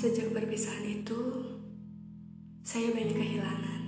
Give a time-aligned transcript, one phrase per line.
[0.00, 1.44] Sejak perpisahan itu,
[2.64, 3.82] saya banyak kehilangan.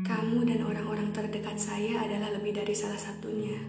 [0.00, 3.60] Kamu dan orang-orang terdekat saya adalah lebih dari salah satunya.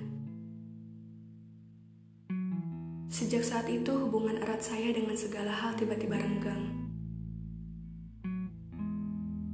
[3.11, 6.71] Sejak saat itu, hubungan erat saya dengan segala hal tiba-tiba renggang.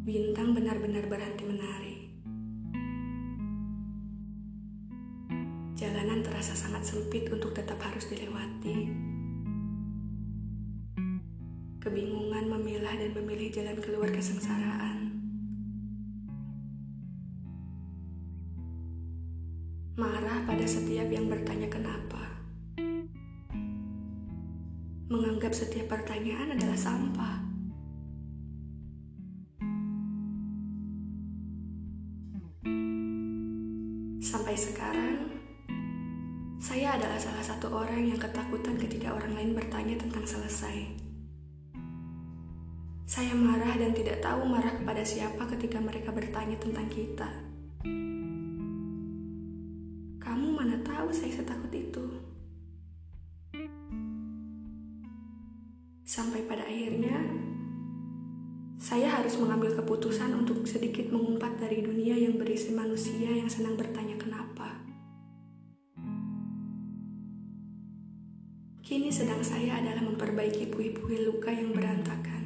[0.05, 1.97] Bintang benar-benar berhenti menari.
[5.73, 9.19] Jalanan terasa sangat sempit untuk tetap harus dilewati.
[11.81, 15.17] Kebingungan memilah dan memilih jalan keluar kesengsaraan.
[19.97, 22.37] Marah pada setiap yang bertanya kenapa.
[25.09, 27.49] Menganggap setiap pertanyaan adalah sampah.
[34.21, 35.33] Sampai sekarang,
[36.61, 41.10] saya adalah salah satu orang yang ketakutan ketika orang lain bertanya tentang selesai.
[43.11, 47.27] Saya marah dan tidak tahu marah kepada siapa ketika mereka bertanya tentang kita.
[50.15, 52.07] Kamu mana tahu saya setakut itu?
[56.07, 57.19] Sampai pada akhirnya,
[58.79, 64.15] saya harus mengambil keputusan untuk sedikit mengumpat dari dunia yang berisi manusia yang senang bertanya
[64.15, 64.87] kenapa.
[68.79, 72.40] Kini sedang saya adalah memperbaiki puing-puing luka yang berantakan.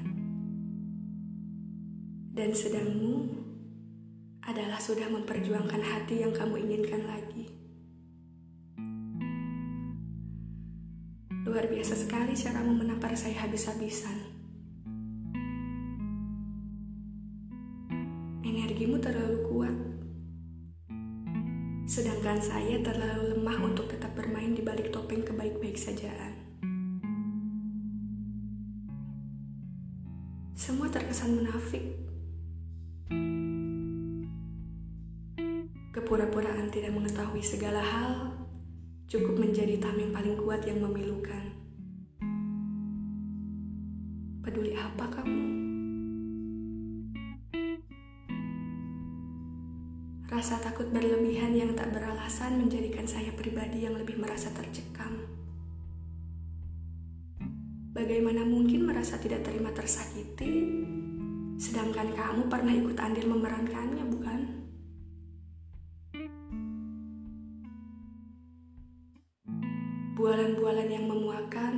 [2.35, 3.31] Dan sedangmu
[4.43, 7.47] adalah sudah memperjuangkan hati yang kamu inginkan lagi.
[11.47, 14.19] Luar biasa sekali caramu menampar saya habis-habisan.
[18.43, 19.77] Energimu terlalu kuat.
[21.87, 26.35] Sedangkan saya terlalu lemah untuk tetap bermain di balik topeng kebaik-baik sajaan.
[30.51, 32.05] Semua terkesan munafik.
[36.05, 38.29] Kepura-puraan tidak mengetahui segala hal
[39.09, 41.49] cukup menjadi tameng paling kuat yang memilukan.
[44.45, 45.41] Peduli apa kamu?
[50.29, 55.25] Rasa takut berlebihan yang tak beralasan menjadikan saya pribadi yang lebih merasa tercekam.
[57.97, 60.69] Bagaimana mungkin merasa tidak terima tersakiti,
[61.57, 64.64] sedangkan kamu pernah ikut andil memerankannya, bukan?
[70.15, 71.73] Bualan-bualan yang memuakan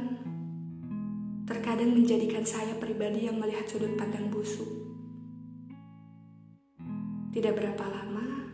[1.49, 4.69] terkadang menjadikan saya pribadi yang melihat sudut pandang busuk.
[7.33, 8.53] Tidak berapa lama,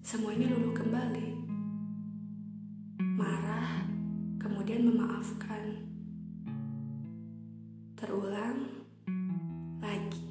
[0.00, 1.28] semuanya luluh kembali.
[3.20, 3.84] Marah,
[4.40, 5.84] kemudian memaafkan.
[8.00, 8.64] Terulang
[9.84, 10.24] lagi.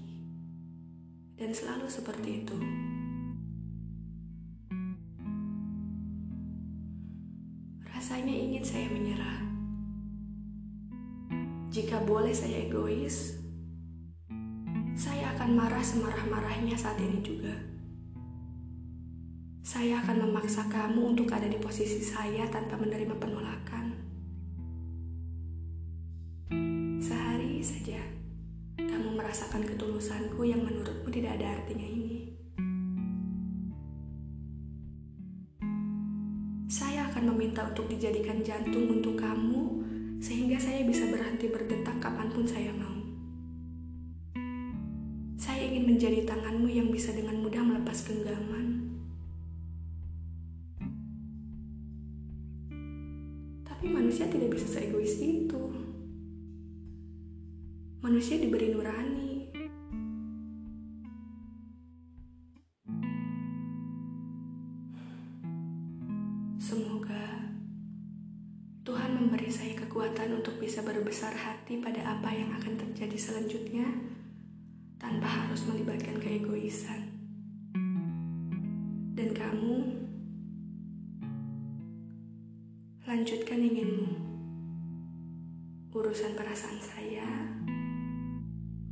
[1.37, 2.57] Dan selalu seperti itu.
[8.09, 9.37] Rasanya ingin saya menyerah.
[11.69, 13.37] Jika boleh saya egois,
[14.97, 17.53] saya akan marah semarah-marahnya saat ini juga.
[19.61, 23.93] Saya akan memaksa kamu untuk ada di posisi saya tanpa menerima penolakan.
[26.97, 28.01] Sehari saja,
[28.73, 32.38] kamu merasakan ketulusanku yang menurutmu tidak ada artinya ini.
[37.19, 39.83] Akan meminta untuk dijadikan jantung untuk kamu,
[40.23, 42.95] sehingga saya bisa berhenti berdetak kapan pun saya mau.
[45.35, 48.87] Saya ingin menjadi tanganmu yang bisa dengan mudah melepas genggaman.
[53.67, 55.75] Tapi manusia tidak bisa seegois itu.
[57.99, 59.58] Manusia diberi nurani.
[69.09, 73.89] Tuhan memberi saya kekuatan untuk bisa berbesar hati pada apa yang akan terjadi selanjutnya
[75.01, 77.09] tanpa harus melibatkan keegoisan.
[79.17, 79.97] Dan kamu
[83.09, 84.13] lanjutkan inginmu.
[85.89, 87.25] Urusan perasaan saya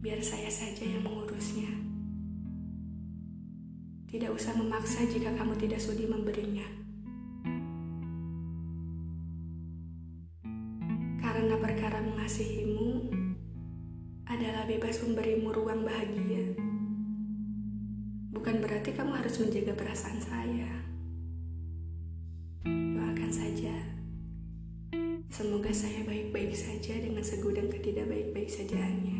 [0.02, 1.70] biar saya saja yang mengurusnya.
[4.10, 6.87] Tidak usah memaksa jika kamu tidak sudi memberinya.
[11.58, 13.10] Perkara mengasihimu
[14.30, 16.54] adalah bebas memberimu ruang bahagia.
[18.30, 20.70] Bukan berarti kamu harus menjaga perasaan saya.
[22.62, 23.74] Doakan saja.
[25.34, 29.17] Semoga saya baik-baik saja dengan segudang ketidak baik-baik sajaannya.